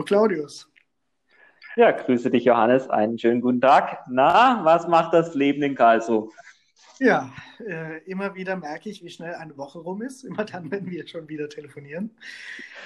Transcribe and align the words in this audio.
Hallo 0.00 0.06
Claudius. 0.06 0.66
Ja, 1.76 1.90
grüße 1.90 2.30
dich 2.30 2.44
Johannes, 2.44 2.88
einen 2.88 3.18
schönen 3.18 3.42
guten 3.42 3.60
Tag. 3.60 3.98
Na, 4.08 4.64
was 4.64 4.88
macht 4.88 5.12
das 5.12 5.34
Leben 5.34 5.62
in 5.62 5.74
Karlsruhe? 5.74 6.30
Ja, 6.98 7.30
äh, 7.58 7.98
immer 8.04 8.34
wieder 8.34 8.56
merke 8.56 8.88
ich, 8.88 9.04
wie 9.04 9.10
schnell 9.10 9.34
eine 9.34 9.58
Woche 9.58 9.78
rum 9.78 10.00
ist, 10.00 10.24
immer 10.24 10.46
dann, 10.46 10.70
wenn 10.70 10.90
wir 10.90 11.06
schon 11.06 11.28
wieder 11.28 11.50
telefonieren. 11.50 12.16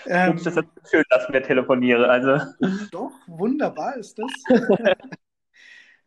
Ähm, 0.06 0.40
das 0.42 0.56
ist 0.56 0.64
schön, 0.90 1.04
dass 1.08 1.28
wir 1.32 1.40
telefonieren. 1.40 2.02
Also. 2.02 2.44
Doch, 2.90 3.12
wunderbar 3.28 3.94
ist 3.96 4.18
das. 4.18 4.32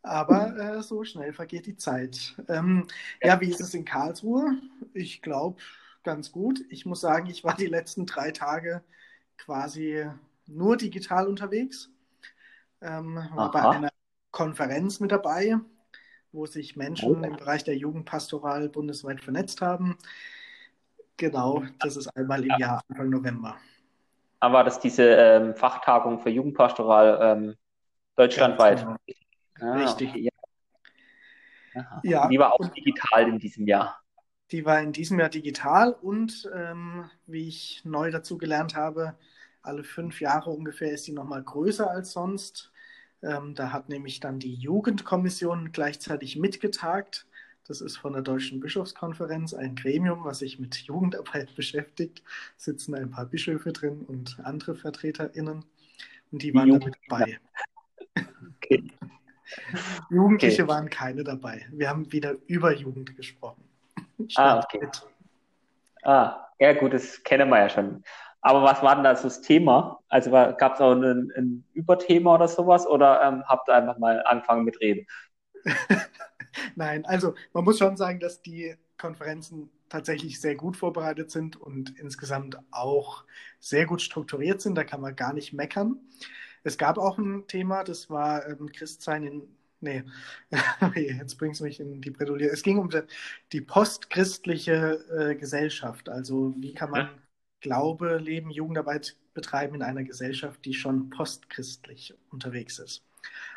Aber 0.02 0.58
äh, 0.58 0.82
so 0.84 1.06
schnell 1.06 1.32
vergeht 1.32 1.68
die 1.68 1.78
Zeit. 1.78 2.36
Ähm, 2.50 2.86
ja, 3.24 3.40
wie 3.40 3.50
ist 3.50 3.62
es 3.62 3.74
in 3.74 3.86
Karlsruhe? 3.86 4.58
Ich 4.94 5.22
glaube, 5.22 5.62
ganz 6.04 6.34
gut. 6.34 6.60
Ich 6.68 6.86
muss 6.86 7.00
sagen, 7.00 7.30
ich 7.30 7.46
war 7.46 7.56
die 7.56 7.68
letzten 7.68 8.06
drei 8.06 8.32
Tage 8.32 8.84
quasi 9.38 10.06
nur 10.48 10.78
digital 10.78 11.28
unterwegs. 11.28 11.90
Ähm, 12.82 13.16
war 13.34 13.52
bei 13.52 13.68
einer 13.68 13.90
Konferenz 14.32 15.00
mit 15.00 15.12
dabei, 15.12 15.58
wo 16.32 16.46
sich 16.46 16.76
Menschen 16.76 17.16
oh. 17.16 17.24
im 17.24 17.36
Bereich 17.36 17.64
der 17.64 17.76
Jugendpastoral 17.76 18.70
bundesweit 18.70 19.22
vernetzt 19.22 19.62
haben. 19.62 19.98
Genau, 21.18 21.64
das 21.80 21.98
ist 21.98 22.08
einmal 22.16 22.44
im 22.44 22.56
Jahr, 22.60 22.82
Anfang 22.90 23.10
November. 23.10 23.58
Aber 24.40 24.54
war 24.56 24.64
das 24.64 24.80
diese 24.80 25.04
ähm, 25.04 25.56
Fachtagung 25.56 26.20
für 26.20 26.30
Jugendpastoral 26.30 27.20
ähm, 27.22 27.56
deutschlandweit? 28.16 28.80
Genau. 28.80 28.98
Ah, 29.60 29.74
Richtig. 29.78 30.10
Okay, 30.10 30.30
ja. 31.74 32.02
ja. 32.04 32.28
Die 32.28 32.38
war 32.38 32.54
auch 32.54 32.68
digital 32.68 33.28
in 33.28 33.40
diesem 33.40 33.68
Jahr. 33.68 34.00
Die 34.52 34.64
war 34.64 34.80
in 34.80 34.92
diesem 34.92 35.20
Jahr 35.20 35.30
digital 35.30 35.92
und 35.92 36.50
ähm, 36.56 37.10
wie 37.26 37.48
ich 37.48 37.82
neu 37.84 38.12
dazu 38.12 38.38
gelernt 38.38 38.76
habe, 38.76 39.18
alle 39.68 39.84
fünf 39.84 40.22
Jahre 40.22 40.50
ungefähr 40.50 40.92
ist 40.92 41.06
sie 41.06 41.14
nochmal 41.14 41.44
größer 41.44 41.90
als 41.90 42.12
sonst. 42.12 42.72
Ähm, 43.22 43.56
da 43.56 43.72
hat 43.72 43.90
nämlich 43.90 44.20
dann 44.20 44.40
die 44.40 44.54
Jugendkommission 44.54 45.72
gleichzeitig 45.72 46.38
mitgetagt. 46.38 47.26
Das 47.68 47.82
ist 47.82 47.98
von 47.98 48.14
der 48.14 48.22
Deutschen 48.22 48.60
Bischofskonferenz 48.60 49.54
ein 49.54 49.76
Gremium, 49.76 50.24
was 50.24 50.40
sich 50.40 50.60
mit 50.60 50.76
Jugendarbeit 50.76 51.54
beschäftigt. 51.56 52.24
Sitzen 52.56 52.96
ein 52.96 53.12
paar 53.12 53.26
Bischöfe 53.26 53.74
drin 53.74 54.06
und 54.08 54.40
andere 54.44 54.76
VertreterInnen. 54.76 55.66
Und 56.32 56.42
die 56.42 56.54
waren 56.54 56.70
damit 56.70 56.96
dabei. 57.10 57.40
Okay. 58.58 58.92
Jugendliche 60.10 60.64
okay. 60.64 60.72
waren 60.72 60.90
keine 60.90 61.24
dabei. 61.24 61.66
Wir 61.72 61.90
haben 61.90 62.12
wieder 62.12 62.36
über 62.48 62.74
Jugend 62.74 63.16
gesprochen. 63.16 63.64
ah, 64.36 64.60
okay. 64.60 64.88
Ah, 66.04 66.48
ja 66.60 66.74
gut, 66.74 66.94
das 66.94 67.24
kennen 67.24 67.50
wir 67.50 67.60
ja 67.60 67.70
schon. 67.70 68.04
Aber 68.48 68.64
was 68.64 68.82
war 68.82 68.96
denn 68.96 69.04
da 69.04 69.14
so 69.14 69.24
das 69.24 69.42
Thema? 69.42 70.02
Also 70.08 70.32
gab 70.32 70.76
es 70.76 70.80
auch 70.80 70.94
ein, 70.94 71.34
ein, 71.36 71.66
Überthema 71.74 72.36
oder 72.36 72.48
sowas 72.48 72.88
oder 72.88 73.22
ähm, 73.22 73.44
habt 73.46 73.68
ihr 73.68 73.76
einfach 73.76 73.98
mal 73.98 74.24
angefangen 74.24 74.64
mit 74.64 74.80
Reden? 74.80 75.06
Nein, 76.78 77.06
also 77.06 77.36
man 77.52 77.66
muss 77.66 77.78
schon 77.78 77.98
sagen, 77.98 78.22
dass 78.22 78.42
die 78.42 78.74
Konferenzen 78.98 79.70
tatsächlich 79.90 80.40
sehr 80.40 80.56
gut 80.56 80.78
vorbereitet 80.78 81.30
sind 81.30 81.58
und 81.58 82.00
insgesamt 82.00 82.58
auch 82.72 83.26
sehr 83.60 83.86
gut 83.86 84.02
strukturiert 84.02 84.62
sind. 84.62 84.76
Da 84.76 84.86
kann 84.86 85.02
man 85.02 85.18
gar 85.18 85.34
nicht 85.34 85.52
meckern. 85.52 86.00
Es 86.64 86.78
gab 86.78 86.98
auch 86.98 87.18
ein 87.18 87.48
Thema, 87.48 87.84
das 87.84 88.10
war 88.10 88.48
ähm, 88.48 88.72
Christsein 88.72 89.24
in. 89.24 89.44
Nee, 89.82 90.06
jetzt 90.96 91.38
bringst 91.38 91.60
du 91.60 91.66
mich 91.66 91.82
in 91.82 92.00
die 92.00 92.12
Bredouille. 92.12 92.50
Es 92.50 92.64
ging 92.64 92.78
um 92.78 92.90
die 93.52 93.62
postchristliche 93.62 95.04
äh, 95.12 95.36
Gesellschaft. 95.36 96.08
Also, 96.08 96.56
wie 96.58 96.74
kann 96.74 96.92
man 96.92 97.10
Glaube, 97.60 98.18
Leben, 98.18 98.50
Jugendarbeit 98.52 99.16
betreiben 99.34 99.76
in 99.76 99.82
einer 99.82 100.04
Gesellschaft, 100.04 100.64
die 100.66 100.74
schon 100.74 101.10
postchristlich 101.10 102.14
unterwegs 102.32 102.80
ist? 102.80 103.04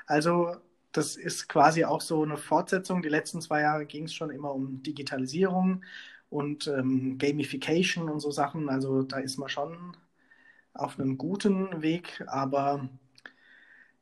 Also, 0.06 0.56
das 0.92 1.16
ist 1.16 1.48
quasi 1.48 1.84
auch 1.84 2.00
so 2.00 2.22
eine 2.22 2.36
Fortsetzung. 2.36 3.02
Die 3.02 3.08
letzten 3.08 3.40
zwei 3.40 3.60
Jahre 3.62 3.86
ging 3.86 4.04
es 4.04 4.14
schon 4.14 4.30
immer 4.30 4.54
um 4.54 4.82
Digitalisierung 4.82 5.84
und 6.28 6.66
ähm, 6.66 7.18
Gamification 7.18 8.08
und 8.08 8.20
so 8.20 8.30
Sachen. 8.30 8.68
Also, 8.68 9.02
da 9.02 9.18
ist 9.18 9.38
man 9.38 9.48
schon 9.48 9.96
auf 10.74 10.98
einem 10.98 11.18
guten 11.18 11.82
Weg, 11.82 12.22
aber 12.26 12.88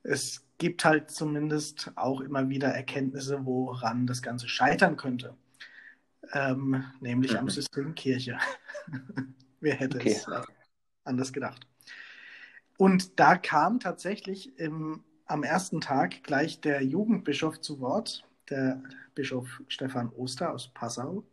es 0.03 0.45
gibt 0.59 0.85
halt 0.85 1.11
zumindest 1.11 1.93
auch 1.97 2.21
immer 2.21 2.49
wieder 2.49 2.69
Erkenntnisse, 2.69 3.45
woran 3.45 4.07
das 4.07 4.23
Ganze 4.23 4.49
scheitern 4.49 4.97
könnte. 4.97 5.35
Ähm, 6.33 6.85
nämlich 7.01 7.33
mhm. 7.33 7.39
am 7.39 7.49
System 7.49 7.95
Kirche. 7.95 8.39
Wer 9.61 9.75
hätte 9.75 9.99
okay. 9.99 10.13
es 10.13 10.29
äh, 10.29 10.41
anders 11.05 11.33
gedacht? 11.33 11.67
Und 12.77 13.19
da 13.19 13.37
kam 13.37 13.81
tatsächlich 13.81 14.59
im, 14.59 15.03
am 15.27 15.43
ersten 15.43 15.81
Tag 15.81 16.23
gleich 16.23 16.61
der 16.61 16.83
Jugendbischof 16.83 17.61
zu 17.61 17.81
Wort, 17.81 18.25
der 18.51 18.83
Bischof 19.15 19.63
Stefan 19.69 20.13
Oster 20.17 20.53
aus 20.53 20.69
Passau. 20.73 21.25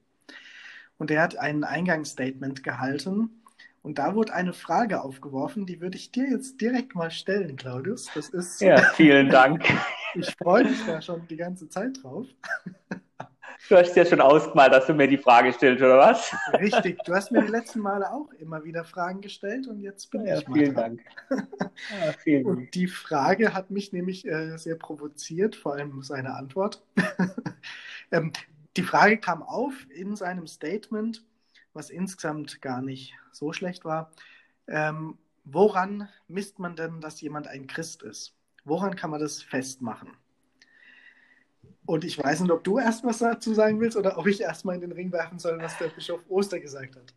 Und 0.98 1.12
er 1.12 1.22
hat 1.22 1.38
ein 1.38 1.64
Eingangsstatement 1.64 2.64
gehalten 2.64 3.42
und 3.86 4.00
da 4.00 4.16
wurde 4.16 4.34
eine 4.34 4.54
Frage 4.54 5.04
aufgeworfen, 5.04 5.68
die 5.68 5.80
würde 5.80 5.96
ich 5.96 6.12
dir 6.12 6.28
jetzt 6.28 6.60
direkt 6.60 6.96
mal 6.96 7.12
stellen, 7.12 7.56
Claudius. 7.56 8.10
Das 8.16 8.30
ist. 8.30 8.60
Ja, 8.60 8.78
vielen 8.96 9.30
Dank. 9.30 9.64
ich 10.16 10.36
freue 10.42 10.64
mich 10.64 10.84
da 10.88 11.04
schon 11.04 11.28
die 11.28 11.38
ganze 11.38 11.70
Zeit 11.70 12.02
drauf. 12.02 12.26
Du 13.70 13.76
hast 13.76 13.96
ja 13.96 14.06
schon 14.06 14.22
ausgemalt, 14.22 14.74
dass 14.74 14.86
du 14.86 14.94
mir 14.94 15.08
die 15.08 15.18
Frage 15.18 15.52
stellst, 15.52 15.84
oder 15.84 15.98
was? 15.98 16.36
Richtig, 16.54 17.00
du 17.04 17.14
hast 17.14 17.32
mir 17.32 17.42
die 17.42 17.52
letzten 17.52 17.80
Male 17.80 18.12
auch 18.12 18.32
immer 18.34 18.64
wieder 18.64 18.84
Fragen 18.84 19.22
gestellt 19.22 19.68
und 19.68 19.80
jetzt 19.82 20.12
bin 20.12 20.26
ja, 20.26 20.38
ich 20.38 20.48
mal. 20.48 20.56
Vielen 20.56 20.74
dran. 20.74 21.00
Dank. 21.30 21.48
Ja, 21.90 22.12
vielen 22.14 22.46
und 22.46 22.76
die 22.76 22.88
Frage 22.88 23.54
hat 23.54 23.72
mich 23.72 23.92
nämlich 23.92 24.28
äh, 24.28 24.58
sehr 24.58 24.76
provoziert, 24.76 25.56
vor 25.56 25.74
allem 25.74 26.02
seine 26.04 26.36
Antwort. 26.36 26.84
ähm, 28.12 28.32
die 28.78 28.84
Frage 28.84 29.18
kam 29.18 29.42
auf 29.42 29.74
in 29.90 30.16
seinem 30.16 30.48
Statement 30.48 31.24
was 31.76 31.90
insgesamt 31.90 32.62
gar 32.62 32.82
nicht 32.82 33.14
so 33.32 33.54
schlecht 33.54 33.86
war. 33.86 34.12
Ähm, 34.68 35.18
woran 35.44 36.10
misst 36.28 36.58
man 36.58 36.76
denn, 36.76 37.02
dass 37.02 37.22
jemand 37.22 37.48
ein 37.48 37.68
Christ 37.68 38.02
ist? 38.02 38.34
Woran 38.64 38.96
kann 38.96 39.12
man 39.12 39.20
das 39.20 39.44
festmachen? 39.44 40.10
Und 41.86 42.04
ich 42.04 42.22
weiß 42.22 42.42
nicht, 42.42 42.52
ob 42.52 42.64
du 42.64 42.80
erst 42.80 43.04
was 43.04 43.20
dazu 43.20 43.54
sagen 43.54 43.80
willst 43.80 43.98
oder 43.98 44.18
ob 44.18 44.28
ich 44.28 44.42
erstmal 44.42 44.76
in 44.76 44.82
den 44.82 44.92
Ring 44.92 45.12
werfen 45.12 45.40
soll, 45.40 45.60
was 45.62 45.78
der 45.78 45.88
Bischof 45.88 46.20
Oster 46.30 46.60
gesagt 46.60 46.96
hat. 46.96 47.14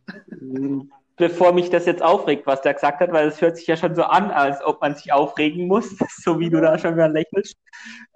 Bevor 1.15 1.53
mich 1.53 1.69
das 1.69 1.85
jetzt 1.85 2.01
aufregt, 2.01 2.45
was 2.47 2.61
der 2.61 2.75
gesagt 2.75 2.99
hat, 2.99 3.11
weil 3.11 3.27
es 3.27 3.41
hört 3.41 3.57
sich 3.57 3.67
ja 3.67 3.75
schon 3.75 3.95
so 3.95 4.03
an, 4.03 4.31
als 4.31 4.63
ob 4.63 4.79
man 4.81 4.95
sich 4.95 5.11
aufregen 5.11 5.67
muss, 5.67 5.97
so 6.23 6.39
wie 6.39 6.49
du 6.49 6.61
da 6.61 6.77
schon 6.77 6.93
wieder 6.93 7.09
lächelst, 7.09 7.57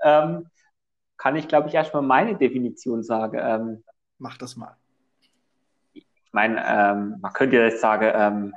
ähm, 0.04 0.48
kann 1.18 1.36
ich, 1.36 1.48
glaube 1.48 1.70
ich, 1.70 1.74
erstmal 1.74 2.04
meine 2.04 2.36
Definition 2.36 3.04
sagen. 3.04 3.38
Ähm, 3.42 3.84
Mach 4.20 4.38
das 4.38 4.56
mal 4.56 4.78
meine, 6.34 6.62
ähm, 6.68 7.18
man 7.22 7.32
könnte 7.32 7.56
jetzt 7.56 7.80
sagen, 7.80 8.12
ähm, 8.14 8.54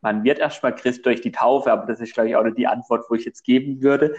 man 0.00 0.24
wird 0.24 0.38
erstmal 0.38 0.74
Christ 0.74 1.04
durch 1.04 1.20
die 1.20 1.32
Taufe, 1.32 1.70
aber 1.70 1.86
das 1.86 2.00
ist, 2.00 2.14
glaube 2.14 2.30
ich, 2.30 2.36
auch 2.36 2.44
nicht 2.44 2.56
die 2.56 2.66
Antwort, 2.66 3.04
wo 3.10 3.14
ich 3.14 3.24
jetzt 3.26 3.44
geben 3.44 3.82
würde, 3.82 4.16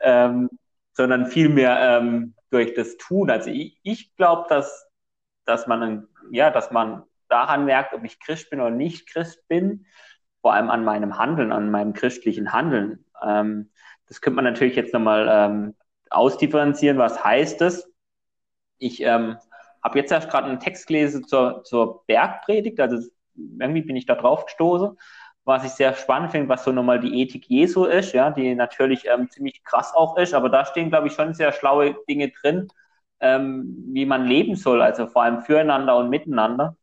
ähm, 0.00 0.48
sondern 0.98 1.26
vielmehr 1.26 1.78
ähm, 1.80 2.34
durch 2.50 2.74
das 2.74 2.96
Tun. 2.96 3.30
Also 3.30 3.50
ich, 3.50 3.78
ich 3.84 4.16
glaube, 4.16 4.46
dass, 4.48 4.90
dass 5.44 5.68
man, 5.68 6.08
ja, 6.32 6.50
dass 6.50 6.72
man 6.72 7.04
daran 7.28 7.66
merkt, 7.66 7.94
ob 7.94 8.02
ich 8.04 8.18
Christ 8.18 8.50
bin 8.50 8.60
oder 8.60 8.72
nicht 8.72 9.08
Christ 9.08 9.46
bin, 9.46 9.86
vor 10.42 10.54
allem 10.54 10.70
an 10.70 10.84
meinem 10.84 11.16
Handeln, 11.16 11.52
an 11.52 11.70
meinem 11.70 11.92
christlichen 11.92 12.52
Handeln. 12.52 13.04
Ähm, 13.22 13.70
das 14.08 14.20
könnte 14.20 14.34
man 14.34 14.44
natürlich 14.44 14.74
jetzt 14.74 14.92
nochmal 14.92 15.28
ähm, 15.30 15.76
ausdifferenzieren. 16.10 16.98
Was 16.98 17.22
heißt 17.22 17.60
das? 17.60 17.88
Ich 18.78 19.00
ähm, 19.00 19.36
habe 19.84 19.98
jetzt 20.00 20.10
erst 20.10 20.28
gerade 20.30 20.48
einen 20.48 20.58
Text 20.58 20.88
gelesen 20.88 21.28
zur, 21.28 21.62
zur 21.62 22.04
Bergpredigt, 22.06 22.80
also 22.80 23.08
irgendwie 23.36 23.82
bin 23.82 23.94
ich 23.94 24.06
da 24.06 24.16
drauf 24.16 24.46
gestoßen, 24.46 24.98
was 25.48 25.64
ich 25.64 25.70
sehr 25.70 25.94
spannend 25.94 26.30
finde, 26.30 26.50
was 26.50 26.62
so 26.62 26.72
nochmal 26.72 27.00
die 27.00 27.22
Ethik 27.22 27.46
Jesu 27.48 27.86
ist, 27.86 28.12
ja, 28.12 28.30
die 28.30 28.54
natürlich 28.54 29.06
ähm, 29.06 29.30
ziemlich 29.30 29.64
krass 29.64 29.94
auch 29.94 30.18
ist, 30.18 30.34
aber 30.34 30.50
da 30.50 30.66
stehen, 30.66 30.90
glaube 30.90 31.08
ich, 31.08 31.14
schon 31.14 31.32
sehr 31.32 31.52
schlaue 31.52 31.96
Dinge 32.06 32.28
drin, 32.28 32.68
ähm, 33.20 33.82
wie 33.88 34.04
man 34.04 34.26
leben 34.26 34.56
soll, 34.56 34.82
also 34.82 35.06
vor 35.06 35.22
allem 35.22 35.40
füreinander 35.40 35.96
und 35.96 36.10
miteinander. 36.10 36.76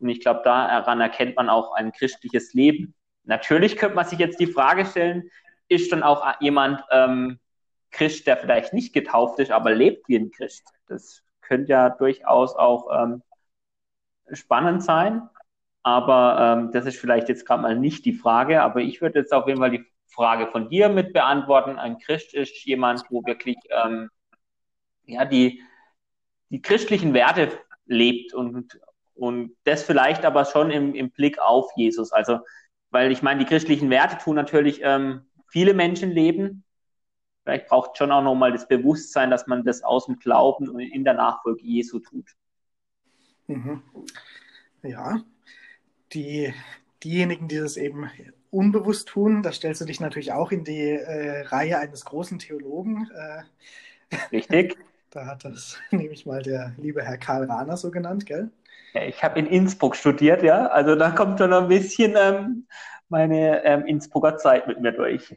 Und 0.00 0.10
ich 0.10 0.20
glaube, 0.20 0.42
daran 0.44 1.00
erkennt 1.00 1.36
man 1.36 1.48
auch 1.48 1.72
ein 1.72 1.92
christliches 1.92 2.52
Leben. 2.52 2.94
Natürlich 3.24 3.78
könnte 3.78 3.96
man 3.96 4.04
sich 4.04 4.18
jetzt 4.18 4.38
die 4.38 4.46
Frage 4.46 4.84
stellen, 4.84 5.30
ist 5.68 5.90
dann 5.90 6.02
auch 6.02 6.26
jemand 6.40 6.84
ähm, 6.90 7.38
Christ, 7.90 8.26
der 8.26 8.36
vielleicht 8.36 8.74
nicht 8.74 8.92
getauft 8.92 9.38
ist, 9.38 9.50
aber 9.50 9.74
lebt 9.74 10.06
wie 10.08 10.16
ein 10.16 10.30
Christ? 10.30 10.68
Das 10.88 11.22
könnte 11.40 11.70
ja 11.70 11.88
durchaus 11.88 12.54
auch 12.54 12.86
ähm, 12.92 13.22
spannend 14.30 14.82
sein. 14.82 15.22
Aber 15.82 16.58
ähm, 16.58 16.72
das 16.72 16.86
ist 16.86 16.98
vielleicht 16.98 17.28
jetzt 17.28 17.46
gerade 17.46 17.62
mal 17.62 17.78
nicht 17.78 18.04
die 18.04 18.12
Frage. 18.12 18.62
Aber 18.62 18.80
ich 18.80 19.00
würde 19.00 19.20
jetzt 19.20 19.32
auf 19.32 19.46
jeden 19.46 19.60
Fall 19.60 19.70
die 19.70 19.84
Frage 20.06 20.46
von 20.48 20.68
dir 20.68 20.88
mit 20.88 21.12
beantworten. 21.12 21.78
Ein 21.78 21.98
Christ 21.98 22.34
ist 22.34 22.64
jemand, 22.64 23.04
wo 23.10 23.24
wirklich 23.24 23.56
ähm, 23.70 24.10
ja, 25.04 25.24
die, 25.24 25.62
die 26.50 26.60
christlichen 26.60 27.14
Werte 27.14 27.50
lebt 27.86 28.34
und, 28.34 28.78
und 29.14 29.56
das 29.64 29.82
vielleicht 29.82 30.24
aber 30.24 30.44
schon 30.44 30.70
im, 30.70 30.94
im 30.94 31.10
Blick 31.10 31.38
auf 31.38 31.70
Jesus. 31.76 32.12
Also 32.12 32.40
weil 32.90 33.12
ich 33.12 33.22
meine, 33.22 33.40
die 33.40 33.46
christlichen 33.46 33.90
Werte 33.90 34.18
tun 34.18 34.34
natürlich 34.34 34.80
ähm, 34.82 35.22
viele 35.48 35.74
Menschen 35.74 36.10
leben. 36.10 36.64
Vielleicht 37.44 37.68
braucht 37.68 37.96
schon 37.96 38.12
auch 38.12 38.22
nochmal 38.22 38.52
das 38.52 38.68
Bewusstsein, 38.68 39.30
dass 39.30 39.46
man 39.46 39.64
das 39.64 39.82
aus 39.82 40.06
dem 40.06 40.18
Glauben 40.18 40.68
und 40.68 40.80
in 40.80 41.04
der 41.04 41.14
Nachfolge 41.14 41.62
Jesu 41.62 42.00
tut. 42.00 42.28
Mhm. 43.46 43.82
Ja, 44.82 45.22
die, 46.12 46.54
diejenigen, 47.02 47.48
die 47.48 47.58
das 47.58 47.76
eben 47.76 48.10
unbewusst 48.50 49.08
tun, 49.08 49.42
da 49.42 49.52
stellst 49.52 49.80
du 49.80 49.84
dich 49.84 50.00
natürlich 50.00 50.32
auch 50.32 50.52
in 50.52 50.64
die 50.64 50.90
äh, 50.90 51.42
Reihe 51.42 51.78
eines 51.78 52.04
großen 52.04 52.38
Theologen. 52.38 53.08
Äh, 53.14 54.16
Richtig. 54.32 54.76
da 55.10 55.26
hat 55.26 55.44
das 55.44 55.78
nämlich 55.90 56.26
mal 56.26 56.42
der 56.42 56.74
liebe 56.78 57.02
Herr 57.04 57.18
Karl 57.18 57.44
Rahner 57.44 57.76
so 57.76 57.90
genannt, 57.90 58.26
gell? 58.26 58.50
Ja, 58.92 59.04
ich 59.04 59.22
habe 59.22 59.38
in 59.38 59.46
Innsbruck 59.46 59.94
studiert, 59.94 60.42
ja. 60.42 60.66
Also 60.66 60.96
da 60.96 61.10
kommt 61.12 61.38
schon 61.38 61.52
ein 61.52 61.68
bisschen 61.68 62.16
ähm, 62.16 62.66
meine 63.08 63.64
ähm, 63.64 63.86
Innsbrucker 63.86 64.36
Zeit 64.36 64.66
mit 64.66 64.80
mir 64.80 64.92
durch. 64.92 65.36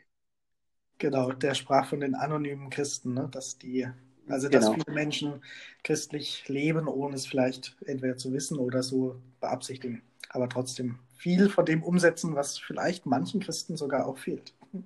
Genau, 0.97 1.31
der 1.31 1.53
sprach 1.53 1.87
von 1.87 1.99
den 1.99 2.15
anonymen 2.15 2.69
Christen, 2.69 3.13
ne? 3.13 3.27
dass 3.31 3.57
die, 3.57 3.87
also 4.29 4.49
dass 4.49 4.65
genau. 4.65 4.83
viele 4.83 4.95
Menschen 4.95 5.43
christlich 5.83 6.47
leben, 6.47 6.87
ohne 6.87 7.15
es 7.15 7.25
vielleicht 7.25 7.75
entweder 7.85 8.17
zu 8.17 8.33
wissen 8.33 8.59
oder 8.59 8.83
so 8.83 9.15
beabsichtigen, 9.41 10.01
aber 10.29 10.49
trotzdem 10.49 10.99
viel 11.17 11.49
von 11.49 11.65
dem 11.65 11.83
umsetzen, 11.83 12.35
was 12.35 12.57
vielleicht 12.57 13.05
manchen 13.05 13.41
Christen 13.41 13.77
sogar 13.77 14.07
auch 14.07 14.17
fehlt. 14.17 14.53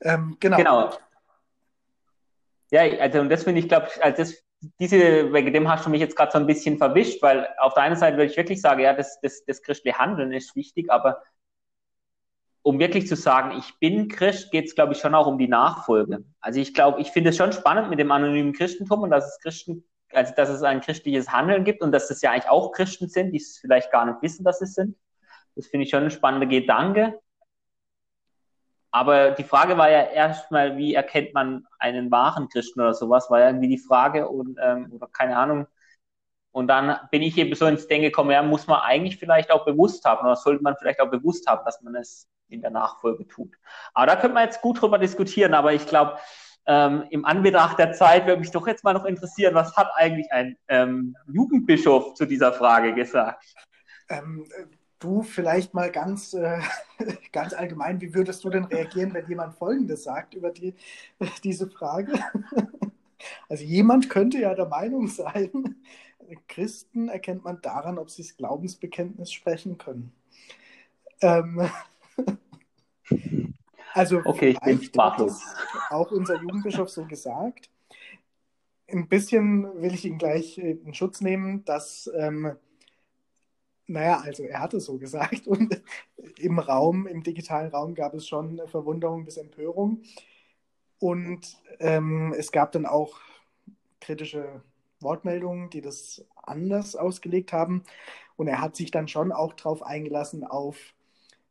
ähm, 0.00 0.36
genau. 0.40 0.56
Genau. 0.56 0.92
Ja, 2.70 2.82
also 3.00 3.20
und 3.20 3.28
das 3.28 3.44
finde 3.44 3.60
ich, 3.60 3.68
glaube 3.68 3.88
ich, 3.94 4.02
also 4.02 4.16
das 4.16 4.42
diese, 4.78 5.32
wegen 5.32 5.52
dem 5.52 5.68
hast 5.68 5.86
du 5.86 5.90
mich 5.90 6.00
jetzt 6.00 6.16
gerade 6.16 6.32
so 6.32 6.38
ein 6.38 6.46
bisschen 6.46 6.78
verwischt, 6.78 7.22
weil 7.22 7.48
auf 7.58 7.74
der 7.74 7.84
einen 7.84 7.96
Seite 7.96 8.16
würde 8.16 8.30
ich 8.30 8.36
wirklich 8.36 8.60
sagen, 8.60 8.80
ja, 8.80 8.92
das, 8.92 9.20
das, 9.20 9.44
das 9.44 9.62
christliche 9.62 9.98
Handeln 9.98 10.32
ist 10.32 10.54
wichtig, 10.54 10.90
aber 10.90 11.22
um 12.62 12.78
wirklich 12.78 13.08
zu 13.08 13.16
sagen, 13.16 13.58
ich 13.58 13.78
bin 13.80 14.08
Christ, 14.08 14.50
geht 14.52 14.66
es, 14.66 14.74
glaube 14.74 14.92
ich, 14.92 15.00
schon 15.00 15.14
auch 15.14 15.26
um 15.26 15.38
die 15.38 15.48
Nachfolge. 15.48 16.24
Also 16.40 16.60
ich 16.60 16.74
glaube, 16.74 17.00
ich 17.00 17.10
finde 17.10 17.30
es 17.30 17.36
schon 17.36 17.52
spannend 17.52 17.90
mit 17.90 17.98
dem 17.98 18.12
anonymen 18.12 18.52
Christentum 18.52 19.02
und 19.02 19.10
dass 19.10 19.26
es 19.26 19.40
Christen, 19.40 19.84
also 20.12 20.32
dass 20.36 20.48
es 20.48 20.62
ein 20.62 20.80
christliches 20.80 21.30
Handeln 21.30 21.64
gibt 21.64 21.82
und 21.82 21.90
dass 21.90 22.08
das 22.08 22.22
ja 22.22 22.30
eigentlich 22.30 22.48
auch 22.48 22.72
Christen 22.72 23.08
sind, 23.08 23.32
die 23.32 23.38
es 23.38 23.58
vielleicht 23.58 23.90
gar 23.90 24.06
nicht 24.06 24.22
wissen, 24.22 24.44
dass 24.44 24.60
es 24.60 24.74
sind. 24.74 24.96
Das 25.56 25.66
finde 25.66 25.84
ich 25.84 25.90
schon 25.90 26.04
ein 26.04 26.10
spannender 26.10 26.46
Gedanke. 26.46 27.18
Aber 28.92 29.30
die 29.32 29.44
Frage 29.44 29.76
war 29.76 29.90
ja 29.90 30.02
erstmal, 30.02 30.76
wie 30.76 30.94
erkennt 30.94 31.34
man 31.34 31.66
einen 31.78 32.10
wahren 32.10 32.48
Christen 32.48 32.80
oder 32.80 32.94
sowas, 32.94 33.30
war 33.30 33.40
ja 33.40 33.46
irgendwie 33.46 33.68
die 33.68 33.78
Frage 33.78 34.28
und 34.28 34.58
ähm, 34.62 34.92
oder 34.92 35.08
keine 35.08 35.36
Ahnung. 35.36 35.66
Und 36.52 36.68
dann 36.68 36.98
bin 37.10 37.22
ich 37.22 37.36
eben 37.38 37.54
so 37.54 37.66
ins 37.66 37.88
Denken 37.88 38.04
gekommen, 38.04 38.30
ja, 38.30 38.42
muss 38.42 38.66
man 38.66 38.80
eigentlich 38.80 39.16
vielleicht 39.16 39.50
auch 39.50 39.64
bewusst 39.64 40.04
haben 40.04 40.26
oder 40.26 40.36
sollte 40.36 40.62
man 40.62 40.76
vielleicht 40.76 41.00
auch 41.00 41.10
bewusst 41.10 41.46
haben, 41.46 41.64
dass 41.64 41.80
man 41.80 41.94
es 41.96 42.28
in 42.52 42.60
der 42.60 42.70
Nachfolge 42.70 43.26
tut. 43.26 43.54
Aber 43.94 44.06
da 44.06 44.16
könnte 44.16 44.34
man 44.34 44.44
jetzt 44.44 44.62
gut 44.62 44.80
drüber 44.80 44.98
diskutieren, 44.98 45.54
aber 45.54 45.72
ich 45.72 45.86
glaube, 45.86 46.18
ähm, 46.66 47.04
im 47.10 47.24
Anbetracht 47.24 47.78
der 47.78 47.92
Zeit 47.92 48.26
würde 48.26 48.40
mich 48.40 48.50
doch 48.50 48.66
jetzt 48.66 48.84
mal 48.84 48.92
noch 48.92 49.04
interessieren, 49.04 49.54
was 49.54 49.76
hat 49.76 49.90
eigentlich 49.96 50.30
ein 50.32 50.56
ähm, 50.68 51.16
Jugendbischof 51.32 52.14
zu 52.14 52.26
dieser 52.26 52.52
Frage 52.52 52.94
gesagt? 52.94 53.44
Ähm, 54.08 54.46
Du 55.02 55.24
vielleicht 55.24 55.74
mal 55.74 55.90
ganz, 55.90 56.32
äh, 56.32 56.60
ganz 57.32 57.54
allgemein, 57.54 58.00
wie 58.00 58.14
würdest 58.14 58.44
du 58.44 58.50
denn 58.50 58.66
reagieren, 58.66 59.12
wenn 59.12 59.28
jemand 59.28 59.56
Folgendes 59.56 60.04
sagt 60.04 60.34
über 60.34 60.50
die, 60.50 60.74
diese 61.44 61.68
Frage? 61.68 62.12
Also 63.48 63.62
jemand 63.62 64.10
könnte 64.10 64.40
ja 64.40 64.52
der 64.52 64.66
Meinung 64.66 65.06
sein, 65.06 65.76
Christen 66.48 67.08
erkennt 67.08 67.44
man 67.44 67.60
daran, 67.62 67.98
ob 67.98 68.10
sie 68.10 68.22
das 68.22 68.36
Glaubensbekenntnis 68.36 69.30
sprechen 69.30 69.78
können. 69.78 70.12
Ähm, 71.20 71.70
also 73.94 74.20
okay, 74.24 74.50
ich 74.50 74.60
bin 74.60 74.82
sprachlos. 74.82 75.40
Auch 75.90 76.10
unser 76.10 76.40
Jugendbischof 76.40 76.88
so 76.88 77.04
gesagt. 77.06 77.70
Ein 78.88 79.08
bisschen 79.08 79.80
will 79.80 79.94
ich 79.94 80.04
ihn 80.04 80.18
gleich 80.18 80.58
in 80.58 80.92
Schutz 80.94 81.20
nehmen, 81.20 81.64
dass 81.64 82.10
ähm, 82.14 82.56
naja, 83.86 84.20
also 84.20 84.44
er 84.44 84.60
hatte 84.60 84.80
so 84.80 84.98
gesagt 84.98 85.46
und 85.46 85.82
im 86.38 86.58
Raum, 86.58 87.06
im 87.06 87.22
digitalen 87.22 87.70
Raum 87.70 87.94
gab 87.94 88.14
es 88.14 88.26
schon 88.26 88.60
Verwunderung 88.66 89.24
bis 89.24 89.36
Empörung. 89.36 90.02
Und 90.98 91.60
ähm, 91.80 92.32
es 92.36 92.52
gab 92.52 92.72
dann 92.72 92.86
auch 92.86 93.20
kritische 94.00 94.62
Wortmeldungen, 95.00 95.68
die 95.68 95.80
das 95.80 96.24
anders 96.42 96.94
ausgelegt 96.96 97.52
haben. 97.52 97.82
Und 98.36 98.48
er 98.48 98.60
hat 98.60 98.76
sich 98.76 98.90
dann 98.90 99.08
schon 99.08 99.32
auch 99.32 99.52
darauf 99.54 99.82
eingelassen, 99.82 100.44
auf 100.44 100.94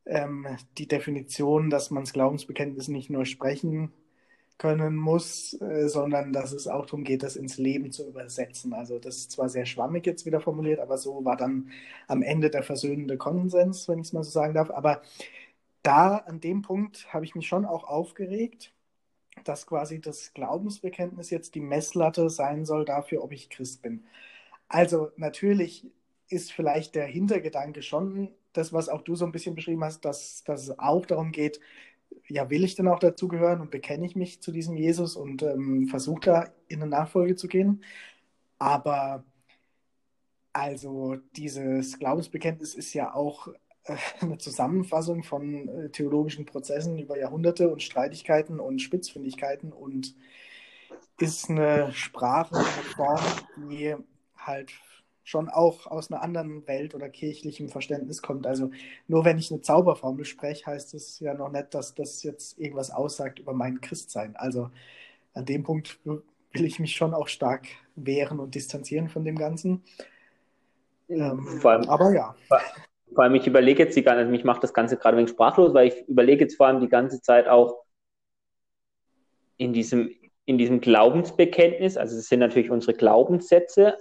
ähm, 0.06 0.48
die 0.77 0.88
Definition, 0.88 1.69
dass 1.69 1.92
man 1.92 2.03
das 2.03 2.13
Glaubensbekenntnis 2.13 2.88
nicht 2.88 3.09
nur 3.09 3.25
sprechen 3.25 3.92
können 4.57 4.95
muss, 4.95 5.59
äh, 5.59 5.88
sondern 5.89 6.33
dass 6.33 6.51
es 6.51 6.68
auch 6.68 6.86
darum 6.86 7.03
geht, 7.03 7.24
das 7.24 7.36
ins 7.36 7.57
Leben 7.57 7.92
zu 7.92 8.07
übersetzen. 8.07 8.74
Also 8.74 9.00
das 9.00 9.18
ist 9.18 9.31
zwar 9.31 9.50
sehr 9.50 9.65
schwammig 9.65 10.06
jetzt 10.06 10.25
wieder 10.27 10.39
formuliert, 10.39 10.80
aber 10.80 10.98
so 11.00 11.25
war 11.25 11.36
dann 11.36 11.71
am 12.07 12.21
Ende 12.21 12.51
der 12.51 12.63
versöhnende 12.63 13.18
Konsens, 13.18 13.88
wenn 13.88 14.00
ich 14.00 14.07
es 14.07 14.13
mal 14.13 14.24
so 14.24 14.30
sagen 14.30 14.53
darf. 14.53 14.69
Aber 14.69 15.01
da 15.83 16.18
an 16.18 16.39
dem 16.39 16.62
Punkt 16.62 17.12
habe 17.13 17.25
ich 17.25 17.33
mich 17.36 17.48
schon 17.48 17.65
auch 17.65 17.86
aufgeregt, 17.86 18.71
dass 19.45 19.65
quasi 19.65 20.00
das 20.00 20.33
Glaubensbekenntnis 20.33 21.31
jetzt 21.31 21.56
die 21.56 21.62
Messlatte 21.62 22.30
sein 22.30 22.65
soll 22.65 22.86
dafür, 22.86 23.24
ob 23.24 23.31
ich 23.31 23.50
Christ 23.50 23.81
bin. 23.81 24.03
Also 24.68 25.12
natürlich 25.18 25.88
ist 26.30 26.51
vielleicht 26.53 26.95
der 26.95 27.06
Hintergedanke 27.06 27.81
schon 27.81 28.30
das, 28.53 28.74
was 28.74 28.89
auch 28.89 29.01
du 29.01 29.15
so 29.15 29.25
ein 29.25 29.31
bisschen 29.31 29.56
beschrieben 29.56 29.83
hast, 29.83 30.06
dass, 30.06 30.44
dass 30.44 30.63
es 30.63 30.80
auch 30.80 31.06
darum 31.06 31.31
geht, 31.31 31.59
ja, 32.27 32.50
will 32.50 32.63
ich 32.63 32.75
denn 32.75 32.88
auch 32.88 33.00
dazugehören 33.00 33.62
und 33.62 33.71
bekenne 33.71 34.06
ich 34.06 34.15
mich 34.15 34.42
zu 34.42 34.51
diesem 34.51 34.77
Jesus 34.77 35.15
und 35.15 35.44
ähm, 35.44 35.88
versuche 35.88 36.21
da 36.21 36.53
in 36.68 36.81
eine 36.81 36.89
Nachfolge 36.89 37.36
zu 37.36 37.48
gehen. 37.48 37.83
Aber 38.59 39.24
also 40.53 41.18
dieses 41.36 42.00
Glaubensbekenntnis 42.00 42.75
ist 42.75 42.94
ja 42.94 43.13
auch 43.13 43.48
äh, 43.86 43.95
eine 44.21 44.38
Zusammenfassung 44.38 45.24
von 45.24 45.68
äh, 45.68 45.89
theologischen 45.89 46.45
Prozessen 46.45 47.00
über 47.00 47.18
Jahrhunderte 47.18 47.69
und 47.69 47.81
Streitigkeiten 47.83 48.59
und 48.59 48.80
Spitzfindigkeiten 48.81 49.71
und 49.71 50.15
ist 51.20 51.50
eine 51.50 51.93
Sprache, 51.93 52.65
die 53.70 53.96
halt 54.36 54.72
schon 55.31 55.50
auch 55.50 55.88
aus 55.88 56.11
einer 56.11 56.21
anderen 56.21 56.67
Welt 56.67 56.93
oder 56.93 57.09
kirchlichem 57.09 57.69
Verständnis 57.69 58.21
kommt. 58.21 58.45
Also 58.45 58.69
nur 59.07 59.23
wenn 59.23 59.38
ich 59.38 59.50
eine 59.50 59.61
Zauberformel 59.61 60.25
spreche, 60.25 60.65
heißt 60.65 60.93
es 60.93 61.19
ja 61.21 61.33
noch 61.33 61.51
nicht, 61.51 61.73
dass 61.73 61.95
das 61.95 62.21
jetzt 62.23 62.59
irgendwas 62.59 62.91
aussagt 62.91 63.39
über 63.39 63.53
mein 63.53 63.79
Christsein. 63.79 64.35
Also 64.35 64.69
an 65.33 65.45
dem 65.45 65.63
Punkt 65.63 66.00
will 66.03 66.65
ich 66.65 66.79
mich 66.79 66.95
schon 66.95 67.13
auch 67.13 67.29
stark 67.29 67.65
wehren 67.95 68.39
und 68.39 68.55
distanzieren 68.55 69.07
von 69.07 69.23
dem 69.23 69.38
Ganzen. 69.38 69.83
Ähm, 71.07 71.61
allem, 71.63 71.89
aber 71.89 72.13
ja. 72.13 72.35
Vor 73.13 73.23
allem, 73.23 73.35
ich 73.35 73.47
überlege 73.47 73.83
jetzt 73.83 73.95
die 73.95 74.03
ganze, 74.03 74.25
mich 74.25 74.43
macht 74.43 74.63
das 74.63 74.73
Ganze 74.73 74.97
gerade 74.97 75.17
wegen 75.17 75.27
sprachlos, 75.27 75.73
weil 75.73 75.88
ich 75.88 76.07
überlege 76.07 76.43
jetzt 76.43 76.57
vor 76.57 76.67
allem 76.67 76.81
die 76.81 76.89
ganze 76.89 77.21
Zeit 77.21 77.47
auch 77.47 77.83
in 79.57 79.71
diesem, 79.71 80.11
in 80.45 80.57
diesem 80.57 80.81
Glaubensbekenntnis, 80.81 81.95
also 81.95 82.17
es 82.17 82.27
sind 82.27 82.39
natürlich 82.39 82.69
unsere 82.69 82.93
Glaubenssätze, 82.93 83.97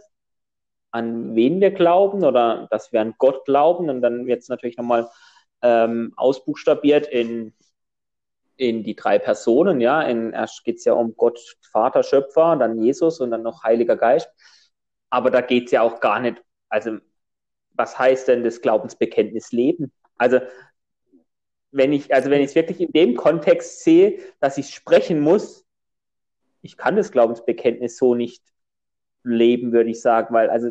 an 0.91 1.35
wen 1.35 1.61
wir 1.61 1.71
glauben 1.71 2.25
oder 2.25 2.67
dass 2.71 2.93
wir 2.93 3.01
an 3.01 3.15
Gott 3.19 3.45
glauben. 3.45 3.89
Und 3.91 4.03
dann 4.03 4.29
es 4.29 4.49
natürlich 4.49 4.77
nochmal 4.77 5.09
ähm, 5.63 6.13
ausbuchstabiert 6.17 7.07
in, 7.07 7.55
in 8.57 8.83
die 8.83 8.97
drei 8.97 9.19
Personen. 9.19 9.81
Ja, 9.81 10.03
in, 10.03 10.33
erst 10.33 10.65
geht 10.65 10.79
es 10.79 10.85
ja 10.85 10.95
um 10.95 11.15
Gott, 11.17 11.39
Vater, 11.71 12.03
Schöpfer, 12.03 12.57
dann 12.57 12.83
Jesus 12.83 13.21
und 13.21 13.31
dann 13.31 13.43
noch 13.43 13.63
Heiliger 13.63 13.97
Geist. 13.97 14.31
Aber 15.11 15.31
da 15.31 15.41
geht 15.41 15.67
es 15.67 15.73
ja 15.73 15.83
auch 15.83 16.01
gar 16.01 16.21
nicht, 16.21 16.43
also 16.69 16.99
was 17.73 17.99
heißt 17.99 18.29
denn 18.29 18.45
das 18.45 18.61
Glaubensbekenntnis 18.61 19.53
leben? 19.53 19.93
Also 20.19 20.41
wenn 21.73 21.93
ich, 21.93 22.13
also 22.13 22.31
wenn 22.31 22.41
ich 22.41 22.49
es 22.49 22.55
wirklich 22.55 22.81
in 22.81 22.93
dem 22.93 23.17
Kontext 23.17 23.83
sehe, 23.85 24.21
dass 24.41 24.59
ich 24.59 24.75
sprechen 24.75 25.21
muss, 25.21 25.65
ich 26.63 26.77
kann 26.77 26.97
das 26.97 27.13
Glaubensbekenntnis 27.13 27.97
so 27.97 28.15
nicht 28.15 28.43
leben, 29.23 29.73
würde 29.73 29.91
ich 29.91 30.01
sagen, 30.01 30.35
weil 30.35 30.51
also 30.51 30.71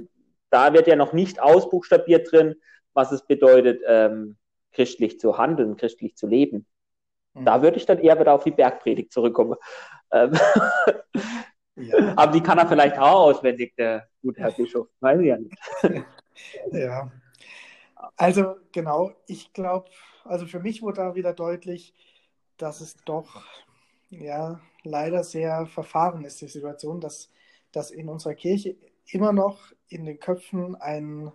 da 0.50 0.74
wird 0.74 0.88
ja 0.88 0.96
noch 0.96 1.14
nicht 1.14 1.42
ausbuchstabiert 1.42 2.32
drin, 2.32 2.56
was 2.94 3.12
es 3.12 3.26
bedeutet, 3.26 3.82
ähm, 3.88 4.38
christlich 4.72 5.20
zu 5.20 5.38
handeln, 5.38 5.78
christlich 5.78 6.16
zu 6.16 6.28
leben. 6.28 6.66
Mhm. 7.34 7.46
Da 7.46 7.62
würde 7.62 7.78
ich 7.78 7.86
dann 7.86 8.00
eher 8.00 8.20
wieder 8.20 8.34
auf 8.34 8.44
die 8.44 8.52
Bergpredigt 8.52 9.12
zurückkommen. 9.12 9.56
Ähm 10.12 10.32
ja. 11.76 12.14
Aber 12.16 12.32
die 12.32 12.42
kann 12.42 12.58
er 12.58 12.68
vielleicht 12.68 12.98
auch 12.98 13.28
auswendig, 13.28 13.76
der 13.76 14.08
gute 14.22 14.42
Herr 14.42 14.52
Bischof. 14.52 14.88
Weiß 15.00 15.20
ich 15.20 15.28
ja 15.28 15.38
nicht. 15.38 15.56
ja. 16.72 17.12
Also 18.16 18.56
genau, 18.72 19.12
ich 19.28 19.54
glaube, 19.54 19.90
also 20.24 20.46
für 20.46 20.60
mich 20.60 20.82
wurde 20.82 20.98
da 20.98 21.16
wieder 21.16 21.34
deutlich, 21.34 21.94
dass 22.58 22.82
es 22.82 22.96
doch 23.06 23.44
ja 24.10 24.60
leider 24.84 25.24
sehr 25.24 25.66
verfahren 25.66 26.24
ist, 26.26 26.42
die 26.42 26.48
Situation, 26.48 27.00
dass 27.00 27.30
dass 27.72 27.92
in 27.92 28.10
unserer 28.10 28.36
Kirche 28.36 28.76
immer 29.08 29.34
noch 29.34 29.74
in 29.90 30.06
den 30.06 30.20
Köpfen 30.20 30.76
ein, 30.76 31.32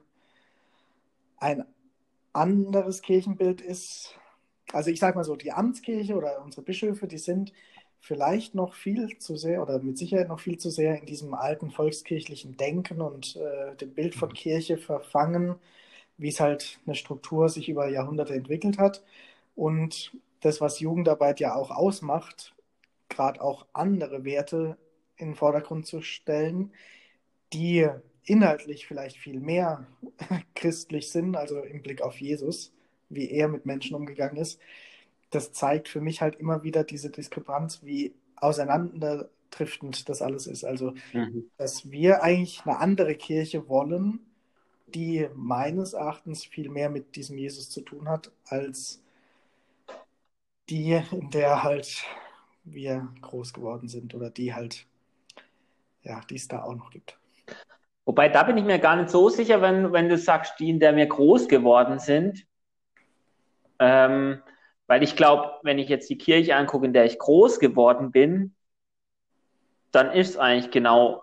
ein 1.39 1.65
anderes 2.33 3.03
Kirchenbild 3.03 3.61
ist, 3.61 4.17
also 4.73 4.91
ich 4.91 4.99
sage 5.01 5.17
mal 5.17 5.25
so, 5.25 5.37
die 5.37 5.53
Amtskirche 5.53 6.17
oder 6.17 6.43
unsere 6.43 6.63
Bischöfe, 6.63 7.07
die 7.07 7.19
sind 7.19 7.53
vielleicht 8.01 8.55
noch 8.55 8.75
viel 8.75 9.19
zu 9.19 9.37
sehr 9.37 9.63
oder 9.63 9.79
mit 9.79 9.97
Sicherheit 9.97 10.29
noch 10.29 10.41
viel 10.41 10.59
zu 10.59 10.71
sehr 10.71 11.01
in 11.01 11.07
diesem 11.07 11.33
alten 11.35 11.71
volkskirchlichen 11.71 12.57
Denken 12.57 13.01
und 13.01 13.37
äh, 13.37 13.75
dem 13.77 13.95
Bild 13.95 14.15
von 14.15 14.33
Kirche 14.33 14.77
verfangen, 14.77 15.57
wie 16.19 16.29
es 16.29 16.41
halt 16.41 16.81
eine 16.87 16.97
Struktur 16.97 17.49
sich 17.49 17.69
über 17.69 17.89
Jahrhunderte 17.89 18.35
entwickelt 18.35 18.79
hat. 18.79 19.03
Und 19.57 20.13
das, 20.41 20.61
was 20.61 20.81
Jugendarbeit 20.81 21.41
ja 21.41 21.55
auch 21.55 21.71
ausmacht, 21.71 22.55
gerade 23.09 23.41
auch 23.41 23.67
andere 23.73 24.25
Werte 24.25 24.77
in 25.25 25.31
den 25.31 25.37
Vordergrund 25.37 25.87
zu 25.87 26.03
stellen, 26.03 26.73
die 27.53 27.89
inhaltlich 28.25 28.87
vielleicht 28.87 29.17
viel 29.17 29.41
mehr 29.41 29.87
christlich 30.55 31.11
sind, 31.11 31.37
also 31.37 31.61
im 31.61 31.83
Blick 31.83 32.03
auf 32.03 32.21
Jesus, 32.21 32.73
wie 33.09 33.31
er 33.31 33.49
mit 33.49 33.67
Menschen 33.67 33.97
umgegangen 33.97 34.37
ist, 34.37 34.61
das 35.31 35.53
zeigt 35.53 35.89
für 35.89 36.01
mich 36.01 36.21
halt 36.21 36.37
immer 36.37 36.63
wieder 36.63 36.85
diese 36.85 37.11
Diskrepanz, 37.11 37.83
wie 37.83 38.15
auseinanderdriftend 38.37 40.09
das 40.09 40.23
alles 40.23 40.47
ist. 40.47 40.65
Also, 40.65 40.95
mhm. 41.13 41.51
dass 41.57 41.91
wir 41.91 42.23
eigentlich 42.23 42.63
eine 42.65 42.79
andere 42.79 43.15
Kirche 43.15 43.69
wollen, 43.69 44.21
die 44.87 45.29
meines 45.35 45.93
Erachtens 45.93 46.45
viel 46.45 46.69
mehr 46.69 46.89
mit 46.89 47.17
diesem 47.17 47.37
Jesus 47.37 47.69
zu 47.69 47.81
tun 47.81 48.09
hat, 48.09 48.31
als 48.47 49.03
die, 50.69 51.01
in 51.11 51.31
der 51.31 51.63
halt 51.63 52.05
wir 52.65 53.09
groß 53.21 53.53
geworden 53.53 53.89
sind 53.89 54.15
oder 54.15 54.31
die 54.31 54.55
halt, 54.55 54.87
ja, 56.05 56.21
die 56.29 56.37
es 56.37 56.49
da 56.49 56.63
auch 56.63 56.75
noch 56.75 56.91
gibt. 56.91 57.19
Wobei, 58.05 58.29
da 58.29 58.43
bin 58.43 58.59
ich 58.59 58.65
mir 58.65 58.79
gar 58.79 58.97
nicht 58.97 59.09
so 59.09 59.29
sicher, 59.29 59.63
wenn, 59.63 59.93
wenn 59.93 60.09
du 60.09 60.19
sagst, 60.19 60.61
die, 60.61 60.71
in 60.71 60.79
der 60.79 60.95
wir 60.95 61.07
groß 61.07 61.49
geworden 61.49 61.99
sind. 61.99 62.47
Ähm, 63.79 64.43
weil 64.87 65.03
ich 65.03 65.17
glaube, 65.17 65.53
wenn 65.63 65.79
ich 65.79 65.89
jetzt 65.89 66.11
die 66.11 66.19
Kirche 66.19 66.55
angucke, 66.57 66.87
in 66.87 66.93
der 66.93 67.07
ich 67.07 67.19
groß 67.19 67.59
geworden 67.59 68.13
bin, 68.13 68.55
dann 69.91 70.11
ist 70.13 70.37
eigentlich 70.37 70.71
genau 70.71 71.23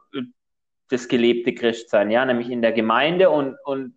das 0.90 1.08
gelebte 1.08 1.54
Christsein, 1.54 2.10
ja, 2.10 2.26
nämlich 2.26 2.50
in 2.50 2.62
der 2.62 2.72
Gemeinde 2.74 3.30
und, 3.30 3.56
und 3.64 3.96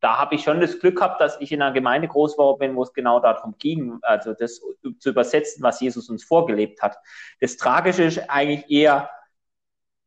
da 0.00 0.18
habe 0.18 0.34
ich 0.34 0.42
schon 0.42 0.60
das 0.60 0.78
Glück 0.78 0.96
gehabt, 0.96 1.20
dass 1.20 1.40
ich 1.40 1.52
in 1.52 1.62
einer 1.62 1.72
Gemeinde 1.72 2.08
groß 2.08 2.36
geworden 2.36 2.58
bin, 2.58 2.76
wo 2.76 2.82
es 2.82 2.92
genau 2.92 3.20
darum 3.20 3.54
ging, 3.58 3.98
also 4.02 4.34
das 4.34 4.60
zu 4.98 5.10
übersetzen, 5.10 5.62
was 5.62 5.80
Jesus 5.80 6.10
uns 6.10 6.24
vorgelebt 6.24 6.82
hat. 6.82 6.96
Das 7.40 7.56
Tragische 7.56 8.04
ist 8.04 8.18
eigentlich 8.28 8.70
eher, 8.70 9.10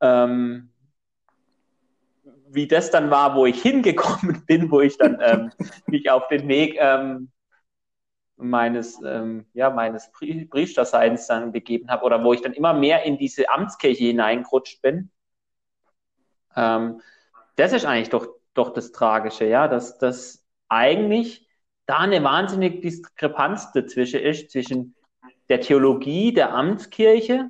ähm, 0.01 0.69
wie 2.51 2.67
das 2.67 2.91
dann 2.91 3.11
war, 3.11 3.35
wo 3.35 3.45
ich 3.45 3.61
hingekommen 3.61 4.45
bin, 4.45 4.71
wo 4.71 4.81
ich 4.81 4.97
dann 4.97 5.19
ähm, 5.21 5.51
mich 5.87 6.09
auf 6.09 6.27
den 6.27 6.47
Weg 6.47 6.77
ähm, 6.79 7.31
meines, 8.37 9.01
ähm, 9.03 9.45
ja, 9.53 9.69
meines 9.69 10.11
Priesterseins 10.11 11.27
dann 11.27 11.51
begeben 11.51 11.89
habe 11.89 12.05
oder 12.05 12.23
wo 12.23 12.33
ich 12.33 12.41
dann 12.41 12.53
immer 12.53 12.73
mehr 12.73 13.03
in 13.03 13.17
diese 13.17 13.49
Amtskirche 13.49 14.05
hineingerutscht 14.05 14.81
bin. 14.81 15.11
Ähm, 16.55 17.01
das 17.57 17.73
ist 17.73 17.85
eigentlich 17.85 18.09
doch, 18.09 18.27
doch 18.53 18.71
das 18.71 18.91
Tragische, 18.91 19.45
ja, 19.45 19.67
dass 19.67 19.97
das 19.97 20.45
eigentlich 20.69 21.47
da 21.85 21.97
eine 21.97 22.23
wahnsinnige 22.23 22.79
Diskrepanz 22.79 23.71
dazwischen 23.73 24.21
ist, 24.21 24.51
zwischen 24.51 24.95
der 25.49 25.59
Theologie 25.59 26.31
der 26.33 26.53
Amtskirche 26.53 27.49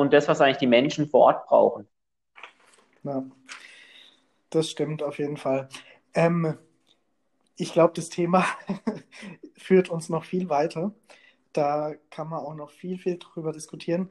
und 0.00 0.12
das, 0.12 0.28
was 0.28 0.40
eigentlich 0.40 0.58
die 0.58 0.66
Menschen 0.66 1.08
vor 1.08 1.26
Ort 1.26 1.46
brauchen. 1.46 1.88
Ja, 3.02 3.24
das 4.50 4.70
stimmt 4.70 5.02
auf 5.02 5.18
jeden 5.18 5.36
Fall. 5.36 5.68
Ähm, 6.14 6.58
ich 7.56 7.72
glaube, 7.72 7.92
das 7.94 8.08
Thema 8.08 8.44
führt 9.56 9.90
uns 9.90 10.08
noch 10.08 10.24
viel 10.24 10.48
weiter. 10.48 10.94
Da 11.52 11.94
kann 12.10 12.28
man 12.28 12.40
auch 12.40 12.54
noch 12.54 12.70
viel, 12.70 12.98
viel 12.98 13.18
drüber 13.18 13.52
diskutieren. 13.52 14.10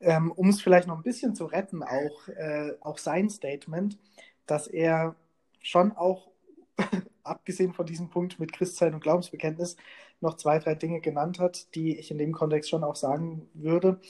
Ähm, 0.00 0.30
um 0.32 0.48
es 0.48 0.60
vielleicht 0.60 0.88
noch 0.88 0.96
ein 0.96 1.02
bisschen 1.02 1.34
zu 1.34 1.46
retten, 1.46 1.82
auch, 1.82 2.28
äh, 2.28 2.72
auch 2.80 2.98
sein 2.98 3.30
Statement, 3.30 3.98
dass 4.46 4.66
er 4.66 5.16
schon 5.60 5.92
auch, 5.92 6.30
abgesehen 7.22 7.72
von 7.72 7.86
diesem 7.86 8.08
Punkt 8.10 8.38
mit 8.38 8.52
Christsein 8.52 8.94
und 8.94 9.00
Glaubensbekenntnis, 9.00 9.76
noch 10.20 10.36
zwei, 10.36 10.58
drei 10.58 10.74
Dinge 10.74 11.00
genannt 11.00 11.38
hat, 11.38 11.74
die 11.74 11.98
ich 11.98 12.10
in 12.10 12.18
dem 12.18 12.32
Kontext 12.32 12.70
schon 12.70 12.84
auch 12.84 12.96
sagen 12.96 13.48
würde, 13.54 14.00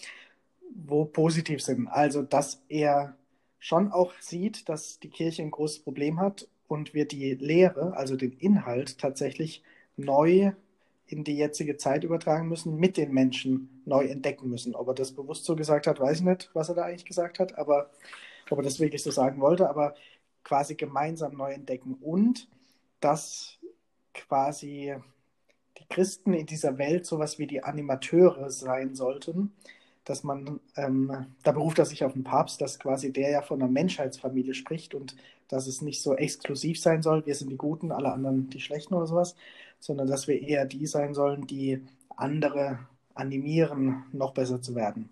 wo 0.74 1.04
positiv 1.04 1.62
sind. 1.62 1.88
Also, 1.88 2.22
dass 2.22 2.62
er 2.68 3.16
schon 3.58 3.92
auch 3.92 4.12
sieht, 4.20 4.68
dass 4.68 4.98
die 5.00 5.10
Kirche 5.10 5.42
ein 5.42 5.50
großes 5.50 5.80
Problem 5.80 6.20
hat 6.20 6.48
und 6.68 6.94
wir 6.94 7.06
die 7.06 7.34
Lehre, 7.34 7.96
also 7.96 8.16
den 8.16 8.32
Inhalt 8.32 8.98
tatsächlich 8.98 9.62
neu 9.96 10.52
in 11.06 11.24
die 11.24 11.36
jetzige 11.36 11.76
Zeit 11.76 12.04
übertragen 12.04 12.48
müssen, 12.48 12.76
mit 12.76 12.96
den 12.96 13.12
Menschen 13.12 13.82
neu 13.84 14.06
entdecken 14.06 14.48
müssen. 14.48 14.74
Ob 14.74 14.88
er 14.88 14.94
das 14.94 15.12
bewusst 15.12 15.44
so 15.44 15.54
gesagt 15.54 15.86
hat, 15.86 16.00
weiß 16.00 16.18
ich 16.18 16.24
nicht, 16.24 16.50
was 16.52 16.68
er 16.68 16.74
da 16.74 16.82
eigentlich 16.82 17.04
gesagt 17.04 17.38
hat, 17.38 17.56
aber 17.56 17.90
ob 18.50 18.58
er 18.58 18.64
das 18.64 18.80
wirklich 18.80 19.02
so 19.02 19.10
sagen 19.10 19.40
wollte, 19.40 19.68
aber 19.68 19.94
quasi 20.42 20.74
gemeinsam 20.74 21.36
neu 21.36 21.52
entdecken 21.52 21.94
und 22.00 22.48
dass 23.00 23.58
quasi 24.14 24.94
die 25.78 25.86
Christen 25.88 26.32
in 26.32 26.46
dieser 26.46 26.78
Welt 26.78 27.06
sowas 27.06 27.38
wie 27.38 27.46
die 27.46 27.62
Animateure 27.62 28.50
sein 28.50 28.94
sollten, 28.94 29.52
dass 30.06 30.24
man, 30.24 30.60
ähm, 30.76 31.26
da 31.42 31.52
beruft 31.52 31.78
er 31.78 31.84
sich 31.84 32.04
auf 32.04 32.14
den 32.14 32.24
Papst, 32.24 32.60
dass 32.60 32.78
quasi 32.78 33.12
der 33.12 33.30
ja 33.30 33.42
von 33.42 33.60
einer 33.60 33.70
Menschheitsfamilie 33.70 34.54
spricht 34.54 34.94
und 34.94 35.16
dass 35.48 35.66
es 35.66 35.82
nicht 35.82 36.00
so 36.00 36.14
exklusiv 36.14 36.80
sein 36.80 37.02
soll, 37.02 37.26
wir 37.26 37.34
sind 37.34 37.50
die 37.50 37.56
Guten, 37.56 37.92
alle 37.92 38.12
anderen 38.12 38.48
die 38.48 38.60
Schlechten 38.60 38.94
oder 38.94 39.06
sowas, 39.06 39.36
sondern 39.80 40.06
dass 40.06 40.28
wir 40.28 40.40
eher 40.40 40.64
die 40.64 40.86
sein 40.86 41.12
sollen, 41.12 41.46
die 41.46 41.82
andere 42.16 42.78
animieren, 43.14 44.04
noch 44.12 44.32
besser 44.32 44.62
zu 44.62 44.74
werden. 44.74 45.10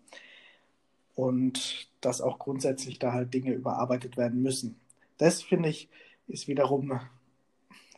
Und 1.17 1.89
dass 2.01 2.21
auch 2.21 2.39
grundsätzlich 2.39 2.99
da 2.99 3.13
halt 3.13 3.35
Dinge 3.35 3.53
überarbeitet 3.53 4.17
werden 4.17 4.43
müssen. 4.43 4.81
Das 5.19 5.43
finde 5.43 5.69
ich 5.69 5.89
ist 6.27 6.49
wiederum 6.49 7.01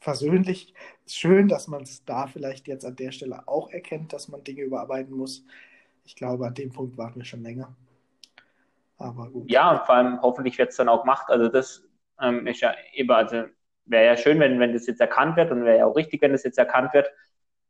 versöhnlich. 0.00 0.74
Schön, 1.06 1.48
dass 1.48 1.68
man 1.68 1.82
es 1.82 2.04
da 2.04 2.26
vielleicht 2.26 2.68
jetzt 2.68 2.84
an 2.84 2.96
der 2.96 3.12
Stelle 3.12 3.46
auch 3.48 3.70
erkennt, 3.70 4.12
dass 4.12 4.28
man 4.28 4.44
Dinge 4.44 4.62
überarbeiten 4.62 5.14
muss. 5.14 5.44
Ich 6.06 6.14
glaube, 6.14 6.46
an 6.46 6.54
dem 6.54 6.72
Punkt 6.72 6.96
warten 6.96 7.16
wir 7.16 7.24
schon 7.24 7.42
länger. 7.42 7.74
Aber 8.96 9.28
gut. 9.28 9.50
Ja, 9.50 9.72
und 9.72 9.84
vor 9.84 9.96
allem 9.96 10.22
hoffentlich 10.22 10.56
wird 10.56 10.70
es 10.70 10.76
dann 10.76 10.88
auch 10.88 11.02
gemacht. 11.02 11.26
Also 11.28 11.48
das 11.48 11.82
ähm, 12.20 12.46
ist 12.46 12.60
ja 12.60 12.74
eben, 12.94 13.10
also 13.10 13.44
wäre 13.84 14.06
ja 14.06 14.16
schön, 14.16 14.38
wenn, 14.40 14.58
wenn 14.58 14.72
das 14.72 14.86
jetzt 14.86 15.00
erkannt 15.00 15.36
wird 15.36 15.50
und 15.50 15.64
wäre 15.64 15.78
ja 15.78 15.86
auch 15.86 15.96
richtig, 15.96 16.22
wenn 16.22 16.32
das 16.32 16.44
jetzt 16.44 16.58
erkannt 16.58 16.94
wird. 16.94 17.10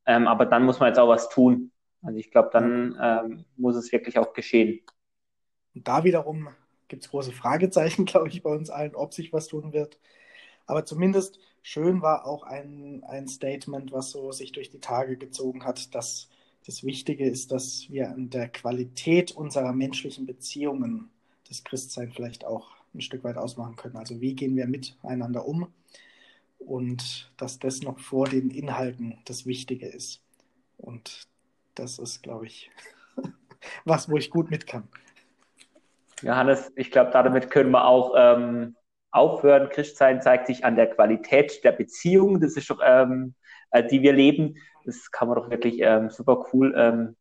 Ähm, 0.04 0.28
aber 0.28 0.46
dann 0.46 0.64
muss 0.64 0.78
man 0.78 0.88
jetzt 0.88 0.98
auch 0.98 1.08
was 1.08 1.28
tun. 1.30 1.72
Also 2.02 2.18
ich 2.18 2.30
glaube, 2.30 2.50
dann 2.52 2.96
ähm, 3.00 3.44
muss 3.56 3.74
es 3.74 3.90
wirklich 3.90 4.18
auch 4.18 4.34
geschehen. 4.34 4.80
Und 5.74 5.88
da 5.88 6.04
wiederum 6.04 6.48
gibt 6.88 7.04
es 7.04 7.10
große 7.10 7.32
Fragezeichen, 7.32 8.04
glaube 8.06 8.28
ich, 8.28 8.42
bei 8.42 8.50
uns 8.50 8.70
allen, 8.70 8.94
ob 8.94 9.14
sich 9.14 9.32
was 9.32 9.48
tun 9.48 9.72
wird. 9.72 9.98
Aber 10.66 10.84
zumindest 10.84 11.38
schön 11.62 12.02
war 12.02 12.26
auch 12.26 12.42
ein, 12.42 13.02
ein 13.08 13.28
Statement, 13.28 13.92
was 13.92 14.10
so 14.10 14.30
sich 14.30 14.52
durch 14.52 14.70
die 14.70 14.80
Tage 14.80 15.16
gezogen 15.16 15.64
hat, 15.64 15.94
dass 15.94 16.28
das 16.66 16.82
Wichtige 16.82 17.24
ist, 17.24 17.52
dass 17.52 17.86
wir 17.90 18.10
an 18.10 18.28
der 18.28 18.48
Qualität 18.48 19.30
unserer 19.30 19.72
menschlichen 19.72 20.26
Beziehungen 20.26 21.10
das 21.48 21.62
Christsein 21.62 22.10
vielleicht 22.10 22.44
auch 22.44 22.74
ein 22.92 23.00
Stück 23.00 23.22
weit 23.22 23.36
ausmachen 23.36 23.76
können. 23.76 23.96
Also 23.96 24.20
wie 24.20 24.34
gehen 24.34 24.56
wir 24.56 24.66
miteinander 24.66 25.46
um 25.46 25.72
und 26.58 27.30
dass 27.36 27.60
das 27.60 27.82
noch 27.82 28.00
vor 28.00 28.28
den 28.28 28.50
Inhalten 28.50 29.18
das 29.26 29.46
Wichtige 29.46 29.86
ist. 29.86 30.22
Und 30.76 31.28
das 31.76 31.98
ist, 32.00 32.22
glaube 32.22 32.46
ich, 32.46 32.70
was, 33.84 34.10
wo 34.10 34.16
ich 34.16 34.30
gut 34.30 34.50
mit 34.50 34.66
kann. 34.66 34.88
Johannes, 36.22 36.72
ich 36.74 36.90
glaube, 36.90 37.10
damit 37.12 37.50
können 37.50 37.70
wir 37.70 37.86
auch 37.86 38.14
ähm, 38.16 38.74
aufhören. 39.12 39.68
Christsein 39.68 40.20
zeigt 40.20 40.48
sich 40.48 40.64
an 40.64 40.74
der 40.74 40.90
Qualität 40.90 41.62
der 41.62 41.72
Beziehung, 41.72 42.40
das 42.40 42.56
ist, 42.56 42.74
ähm, 42.84 43.34
äh, 43.34 43.45
die 43.90 44.02
wir 44.02 44.12
leben. 44.12 44.56
Das 44.84 45.10
kann 45.10 45.28
man 45.28 45.36
doch 45.36 45.50
wirklich 45.50 45.80
ähm, 45.80 46.10
super 46.10 46.46
cool 46.52 46.74
ähm, 46.76 47.16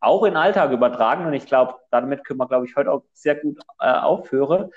auch 0.00 0.24
in 0.24 0.32
den 0.32 0.36
Alltag 0.36 0.72
übertragen. 0.72 1.26
Und 1.26 1.32
ich 1.32 1.46
glaube, 1.46 1.74
damit 1.90 2.24
können 2.24 2.38
wir, 2.38 2.46
glaube 2.46 2.66
ich, 2.66 2.76
heute 2.76 2.92
auch 2.92 3.02
sehr 3.12 3.34
gut 3.34 3.58
äh, 3.80 3.90
aufhören. 3.90 4.70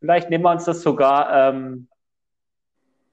Vielleicht 0.00 0.30
nehmen 0.30 0.44
wir 0.44 0.50
uns 0.50 0.64
das 0.64 0.82
sogar 0.82 1.48
ähm, 1.48 1.88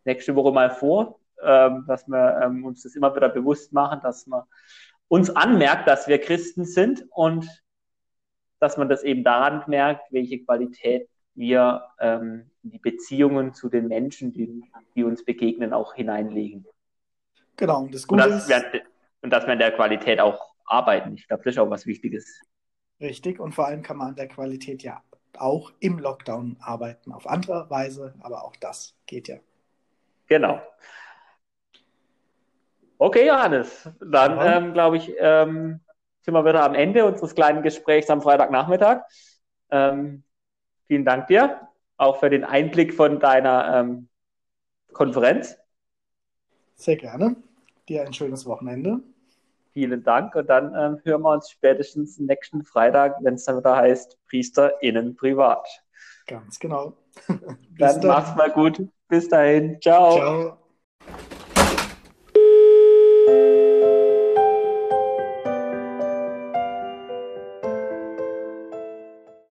nächste 0.04 0.36
Woche 0.36 0.52
mal 0.52 0.72
vor, 0.72 1.20
ähm, 1.42 1.86
dass 1.88 2.08
wir 2.08 2.42
ähm, 2.44 2.66
uns 2.66 2.84
das 2.84 2.96
immer 2.96 3.16
wieder 3.16 3.30
bewusst 3.30 3.74
machen, 3.74 4.00
dass 4.02 4.28
man 4.28 4.44
uns 5.08 5.30
anmerkt, 5.30 5.88
dass 5.88 6.08
wir 6.08 6.20
Christen 6.20 6.66
sind 6.66 7.06
und 7.12 7.48
dass 8.60 8.78
man 8.78 8.90
das 8.90 9.04
eben 9.04 9.24
daran 9.24 9.64
merkt, 9.68 10.12
welche 10.12 10.44
Qualität 10.44 11.10
wir 11.34 11.84
ähm, 12.00 12.50
in 12.64 12.72
die 12.72 12.80
Beziehungen 12.80 13.54
zu 13.54 13.70
den 13.70 13.88
Menschen, 13.88 14.34
die, 14.34 14.64
die 14.96 15.04
uns 15.04 15.24
begegnen, 15.24 15.74
auch 15.74 15.94
hineinlegen. 15.94 16.66
Genau, 17.62 17.82
und 17.82 17.94
das 17.94 18.08
Gute 18.08 18.24
und 18.24 18.30
das, 18.32 18.50
ist... 18.50 18.82
und 19.22 19.30
dass 19.30 19.46
wir 19.46 19.54
in 19.54 19.60
der 19.60 19.72
Qualität 19.72 20.20
auch 20.20 20.56
arbeiten. 20.66 21.14
Ich 21.14 21.28
glaube, 21.28 21.44
das 21.44 21.54
ist 21.54 21.60
auch 21.60 21.70
was 21.70 21.86
Wichtiges. 21.86 22.42
Richtig, 23.00 23.40
und 23.40 23.54
vor 23.54 23.68
allem 23.68 23.84
kann 23.84 23.98
man 23.98 24.08
an 24.10 24.16
der 24.16 24.28
Qualität 24.28 24.82
ja 24.82 25.04
auch 25.38 25.72
im 25.80 26.00
Lockdown 26.00 26.58
arbeiten. 26.60 27.12
Auf 27.12 27.28
andere 27.28 27.70
Weise, 27.70 28.16
aber 28.22 28.44
auch 28.46 28.56
das 28.56 28.96
geht 29.06 29.28
ja. 29.28 29.38
Genau. 30.26 30.60
Okay, 32.98 33.28
Johannes, 33.28 33.88
dann 34.00 34.38
ja. 34.38 34.58
ähm, 34.58 34.74
glaube 34.74 34.98
ich, 34.98 35.14
ähm, 35.20 35.82
sind 36.22 36.34
wir 36.34 36.44
wieder 36.44 36.64
am 36.64 36.74
Ende 36.74 37.06
unseres 37.06 37.36
kleinen 37.36 37.62
Gesprächs 37.62 38.10
am 38.10 38.24
Freitagnachmittag. 38.24 39.04
Ähm, 39.70 40.24
vielen 40.88 41.06
Dank 41.06 41.28
dir, 41.28 41.68
auch 41.98 42.20
für 42.20 42.32
den 42.32 42.44
Einblick 42.44 42.96
von 42.96 43.20
deiner 43.20 43.82
ähm, 43.82 44.10
Konferenz. 44.94 45.60
Sehr 46.74 46.96
gerne. 46.96 47.36
Dir 47.92 48.06
ein 48.06 48.14
schönes 48.14 48.46
Wochenende. 48.46 49.02
Vielen 49.74 50.02
Dank 50.02 50.34
und 50.36 50.48
dann 50.48 50.74
ähm, 50.74 51.02
hören 51.04 51.24
wir 51.24 51.32
uns 51.32 51.50
spätestens 51.50 52.18
nächsten 52.20 52.64
Freitag, 52.64 53.18
wenn 53.22 53.34
es 53.34 53.44
dann 53.44 53.58
wieder 53.58 53.76
heißt 53.76 54.18
Priester 54.30 54.82
innen 54.82 55.18
privat. 55.18 55.68
Ganz 56.26 56.58
genau. 56.58 56.94
dann 57.78 58.08
mach's 58.08 58.34
mal 58.38 58.50
gut. 58.50 58.82
Bis 59.10 59.28
dahin. 59.28 59.78
Ciao. 59.82 60.16
Ciao. 60.16 60.58